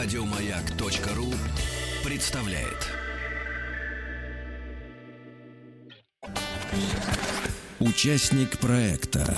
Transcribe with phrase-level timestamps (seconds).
[0.00, 1.34] Радиомаяк.ру
[2.04, 2.86] представляет.
[7.80, 9.36] Участник проекта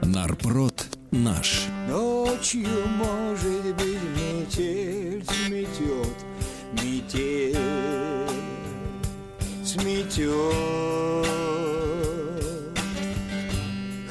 [0.00, 1.64] Нарпрод наш.
[1.88, 6.16] Ночью, может быть, метель сметет,
[6.74, 7.58] метель
[9.64, 10.54] сметет.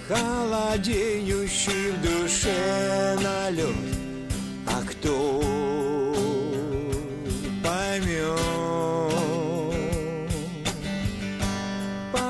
[0.09, 3.98] Холодеющий в душе налет,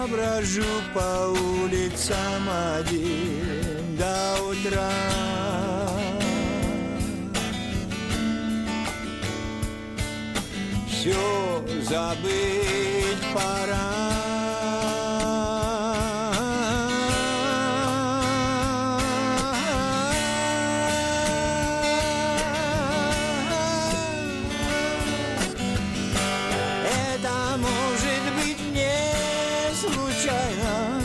[0.09, 0.63] Поброжу
[0.93, 4.89] по улицам один до утра.
[10.89, 13.88] Все забыть пора.
[29.93, 31.01] Случайно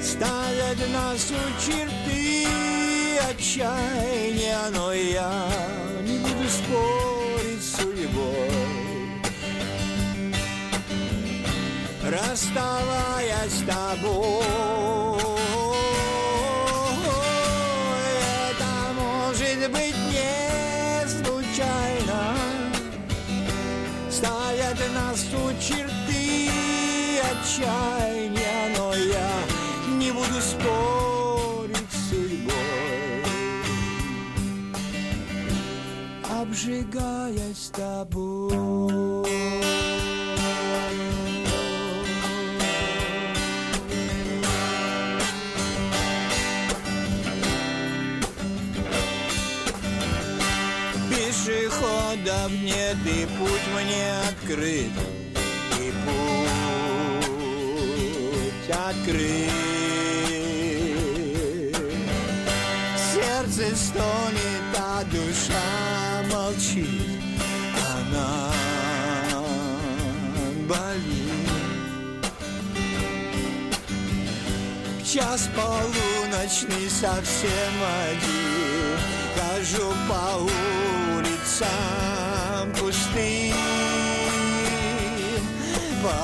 [0.00, 2.36] Ставят нас у черты
[3.30, 5.48] отчаяния Но я
[6.02, 8.50] не буду спорить с судьбой.
[12.04, 14.44] Расставаясь с тобой
[18.50, 22.36] Это может быть не случайно.
[24.10, 25.95] Ставят нас у черты
[27.56, 29.30] отчаяния Но я
[29.98, 32.52] не буду спорить с судьбой
[36.30, 39.26] Обжигаясь с тобой.
[51.10, 54.92] Пешеходов нет и путь мне открыт
[58.70, 59.52] открыт
[63.12, 67.20] Сердце стонет, а душа молчит.
[67.94, 68.52] Она
[70.68, 71.46] болит.
[75.04, 77.74] Час полуночный совсем
[78.10, 78.66] один.
[79.36, 80.24] Хожу по
[81.16, 83.54] улицам пустым
[86.02, 86.18] По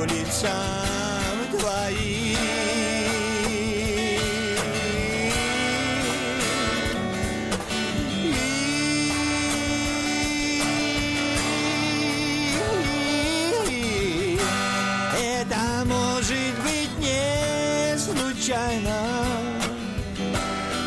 [0.00, 0.81] улицам
[1.72, 2.36] твоим
[13.68, 14.38] И
[15.16, 19.26] Это может быть не случайно.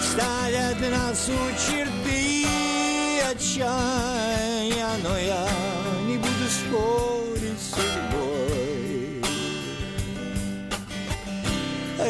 [0.01, 2.45] Ставят нас у черты
[3.31, 4.44] отчаяния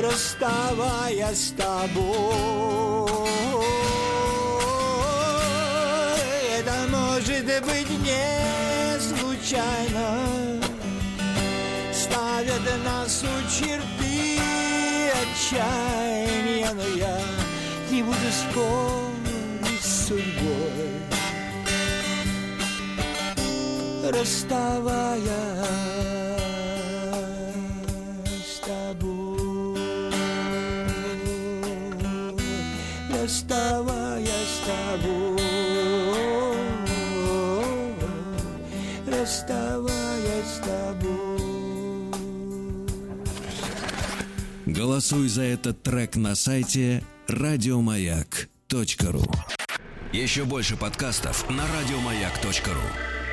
[0.06, 3.28] Расставаясь с тобой.
[6.60, 10.62] Это может быть не случайно.
[11.92, 14.40] Ставят нас у черты
[15.24, 17.20] отчаяния Но я
[17.90, 21.02] не буду спорить с судьбой.
[24.12, 25.55] Расставаясь
[33.26, 35.42] Расставаясь с тобой
[39.08, 41.40] Расставаясь с тобой.
[44.68, 49.26] Голосуй за этот трек на сайте радиомаяк.ру
[50.14, 53.25] Еще больше подкастов на радиомаяк.ру